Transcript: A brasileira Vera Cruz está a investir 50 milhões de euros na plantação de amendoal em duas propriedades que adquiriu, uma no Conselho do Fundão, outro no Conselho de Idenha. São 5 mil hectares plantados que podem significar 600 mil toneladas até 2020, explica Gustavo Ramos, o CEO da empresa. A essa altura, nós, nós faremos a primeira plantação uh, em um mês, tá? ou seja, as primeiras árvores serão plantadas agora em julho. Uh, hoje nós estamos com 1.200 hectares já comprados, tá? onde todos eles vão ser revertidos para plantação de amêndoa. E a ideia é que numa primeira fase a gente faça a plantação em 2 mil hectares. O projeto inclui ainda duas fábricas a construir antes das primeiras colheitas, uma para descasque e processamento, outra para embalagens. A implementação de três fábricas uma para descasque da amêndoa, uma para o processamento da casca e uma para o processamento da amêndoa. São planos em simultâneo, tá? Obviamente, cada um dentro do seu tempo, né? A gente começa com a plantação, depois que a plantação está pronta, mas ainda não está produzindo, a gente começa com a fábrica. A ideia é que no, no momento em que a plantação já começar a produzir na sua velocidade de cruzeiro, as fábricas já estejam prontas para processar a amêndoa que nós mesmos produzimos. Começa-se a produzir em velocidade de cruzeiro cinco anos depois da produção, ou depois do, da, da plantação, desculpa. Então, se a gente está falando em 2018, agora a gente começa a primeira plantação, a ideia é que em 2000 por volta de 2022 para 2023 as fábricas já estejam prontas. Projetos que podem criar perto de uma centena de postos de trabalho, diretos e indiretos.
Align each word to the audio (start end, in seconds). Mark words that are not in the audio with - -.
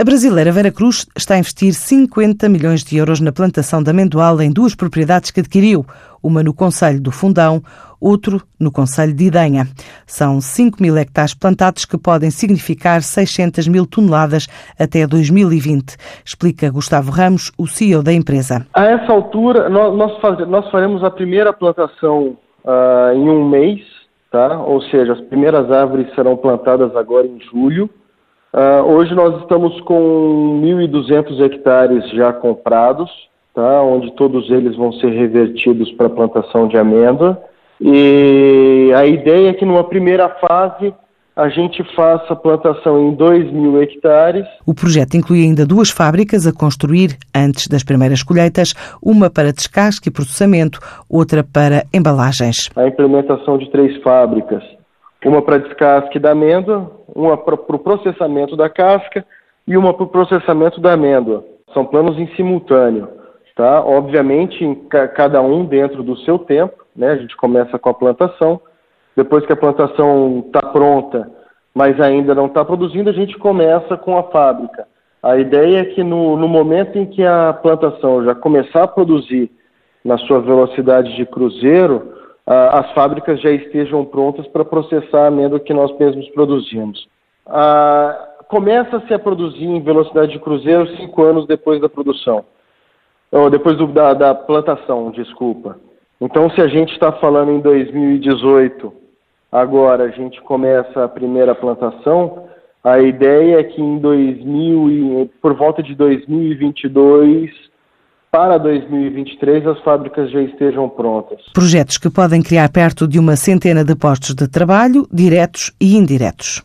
A 0.00 0.02
brasileira 0.02 0.50
Vera 0.50 0.72
Cruz 0.72 1.06
está 1.14 1.34
a 1.34 1.38
investir 1.38 1.74
50 1.74 2.48
milhões 2.48 2.82
de 2.82 2.96
euros 2.96 3.20
na 3.20 3.32
plantação 3.32 3.82
de 3.82 3.90
amendoal 3.90 4.40
em 4.40 4.50
duas 4.50 4.74
propriedades 4.74 5.30
que 5.30 5.40
adquiriu, 5.40 5.84
uma 6.22 6.42
no 6.42 6.54
Conselho 6.54 6.98
do 6.98 7.12
Fundão, 7.12 7.60
outro 8.00 8.40
no 8.58 8.72
Conselho 8.72 9.12
de 9.12 9.26
Idenha. 9.26 9.66
São 10.06 10.40
5 10.40 10.82
mil 10.82 10.96
hectares 10.96 11.34
plantados 11.34 11.84
que 11.84 11.98
podem 11.98 12.30
significar 12.30 13.02
600 13.02 13.68
mil 13.68 13.86
toneladas 13.86 14.46
até 14.78 15.06
2020, 15.06 15.98
explica 16.24 16.70
Gustavo 16.70 17.10
Ramos, 17.10 17.52
o 17.58 17.66
CEO 17.66 18.02
da 18.02 18.14
empresa. 18.14 18.66
A 18.72 18.86
essa 18.86 19.12
altura, 19.12 19.68
nós, 19.68 19.94
nós 20.48 20.70
faremos 20.70 21.04
a 21.04 21.10
primeira 21.10 21.52
plantação 21.52 22.38
uh, 22.64 23.14
em 23.14 23.28
um 23.28 23.46
mês, 23.46 23.82
tá? 24.32 24.62
ou 24.62 24.80
seja, 24.80 25.12
as 25.12 25.20
primeiras 25.20 25.70
árvores 25.70 26.06
serão 26.14 26.38
plantadas 26.38 26.96
agora 26.96 27.26
em 27.26 27.38
julho. 27.52 27.90
Uh, 28.52 28.82
hoje 28.84 29.14
nós 29.14 29.40
estamos 29.42 29.80
com 29.82 30.60
1.200 30.62 31.40
hectares 31.40 32.10
já 32.10 32.32
comprados, 32.32 33.08
tá? 33.54 33.80
onde 33.82 34.10
todos 34.16 34.50
eles 34.50 34.76
vão 34.76 34.92
ser 34.94 35.10
revertidos 35.10 35.92
para 35.92 36.08
plantação 36.08 36.66
de 36.66 36.76
amêndoa. 36.76 37.40
E 37.80 38.90
a 38.94 39.06
ideia 39.06 39.50
é 39.50 39.54
que 39.54 39.64
numa 39.64 39.84
primeira 39.84 40.28
fase 40.28 40.92
a 41.36 41.48
gente 41.48 41.82
faça 41.94 42.32
a 42.32 42.36
plantação 42.36 43.00
em 43.08 43.14
2 43.14 43.52
mil 43.52 43.80
hectares. 43.80 44.44
O 44.66 44.74
projeto 44.74 45.16
inclui 45.16 45.44
ainda 45.44 45.64
duas 45.64 45.88
fábricas 45.88 46.44
a 46.44 46.52
construir 46.52 47.16
antes 47.34 47.68
das 47.68 47.84
primeiras 47.84 48.22
colheitas, 48.22 48.74
uma 49.00 49.30
para 49.30 49.52
descasque 49.52 50.08
e 50.08 50.12
processamento, 50.12 50.80
outra 51.08 51.44
para 51.44 51.84
embalagens. 51.94 52.68
A 52.74 52.86
implementação 52.86 53.56
de 53.56 53.70
três 53.70 53.96
fábricas 54.02 54.62
uma 55.28 55.42
para 55.42 55.58
descasque 55.58 56.18
da 56.18 56.32
amêndoa, 56.32 56.90
uma 57.14 57.36
para 57.36 57.54
o 57.54 57.78
processamento 57.78 58.56
da 58.56 58.68
casca 58.68 59.24
e 59.66 59.76
uma 59.76 59.92
para 59.92 60.04
o 60.04 60.08
processamento 60.08 60.80
da 60.80 60.94
amêndoa. 60.94 61.44
São 61.74 61.84
planos 61.84 62.18
em 62.18 62.26
simultâneo, 62.34 63.08
tá? 63.54 63.84
Obviamente, 63.84 64.64
cada 65.14 65.42
um 65.42 65.64
dentro 65.64 66.02
do 66.02 66.16
seu 66.18 66.38
tempo, 66.38 66.84
né? 66.96 67.10
A 67.10 67.16
gente 67.16 67.36
começa 67.36 67.78
com 67.78 67.90
a 67.90 67.94
plantação, 67.94 68.60
depois 69.16 69.44
que 69.44 69.52
a 69.52 69.56
plantação 69.56 70.44
está 70.46 70.62
pronta, 70.62 71.30
mas 71.74 72.00
ainda 72.00 72.34
não 72.34 72.46
está 72.46 72.64
produzindo, 72.64 73.10
a 73.10 73.12
gente 73.12 73.38
começa 73.38 73.96
com 73.96 74.16
a 74.16 74.24
fábrica. 74.24 74.86
A 75.22 75.36
ideia 75.36 75.80
é 75.80 75.84
que 75.84 76.02
no, 76.02 76.36
no 76.36 76.48
momento 76.48 76.98
em 76.98 77.04
que 77.04 77.22
a 77.22 77.52
plantação 77.52 78.24
já 78.24 78.34
começar 78.34 78.84
a 78.84 78.88
produzir 78.88 79.50
na 80.02 80.16
sua 80.16 80.40
velocidade 80.40 81.14
de 81.14 81.26
cruzeiro, 81.26 82.19
as 82.52 82.90
fábricas 82.92 83.40
já 83.40 83.50
estejam 83.50 84.04
prontas 84.04 84.44
para 84.48 84.64
processar 84.64 85.24
a 85.24 85.26
amêndoa 85.28 85.60
que 85.60 85.72
nós 85.72 85.96
mesmos 85.96 86.28
produzimos. 86.30 87.08
Começa-se 88.48 89.14
a 89.14 89.18
produzir 89.20 89.66
em 89.66 89.80
velocidade 89.80 90.32
de 90.32 90.40
cruzeiro 90.40 90.88
cinco 90.96 91.22
anos 91.22 91.46
depois 91.46 91.80
da 91.80 91.88
produção, 91.88 92.44
ou 93.30 93.48
depois 93.48 93.76
do, 93.76 93.86
da, 93.86 94.12
da 94.14 94.34
plantação, 94.34 95.12
desculpa. 95.12 95.78
Então, 96.20 96.50
se 96.50 96.60
a 96.60 96.66
gente 96.66 96.92
está 96.92 97.12
falando 97.12 97.52
em 97.52 97.60
2018, 97.60 98.92
agora 99.52 100.04
a 100.04 100.08
gente 100.08 100.42
começa 100.42 101.04
a 101.04 101.08
primeira 101.08 101.54
plantação, 101.54 102.48
a 102.82 102.98
ideia 102.98 103.60
é 103.60 103.62
que 103.62 103.80
em 103.80 103.98
2000 103.98 105.30
por 105.40 105.54
volta 105.54 105.82
de 105.82 105.94
2022 105.94 107.69
para 108.30 108.58
2023 108.58 109.66
as 109.66 109.80
fábricas 109.80 110.30
já 110.30 110.40
estejam 110.40 110.88
prontas. 110.88 111.40
Projetos 111.52 111.98
que 111.98 112.08
podem 112.08 112.42
criar 112.42 112.68
perto 112.68 113.06
de 113.06 113.18
uma 113.18 113.34
centena 113.34 113.84
de 113.84 113.96
postos 113.96 114.34
de 114.34 114.46
trabalho, 114.46 115.06
diretos 115.12 115.72
e 115.80 115.96
indiretos. 115.96 116.58